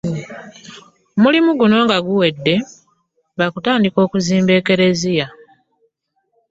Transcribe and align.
Omulimu 1.15 1.51
guno 1.59 1.75
nga 1.85 1.97
guwedde, 2.05 2.55
ba 3.37 3.45
kutandika 3.53 3.97
okuzimba 4.05 4.51
Ekleziya 4.59 5.27